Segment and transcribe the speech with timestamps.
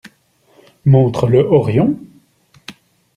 [0.83, 1.95] Montre le horion?